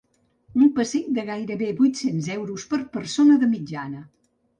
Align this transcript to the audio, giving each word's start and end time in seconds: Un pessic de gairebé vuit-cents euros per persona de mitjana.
Un 0.59 0.69
pessic 0.77 1.09
de 1.17 1.25
gairebé 1.27 1.67
vuit-cents 1.81 2.29
euros 2.37 2.65
per 2.71 2.79
persona 2.97 3.37
de 3.45 3.51
mitjana. 3.53 4.03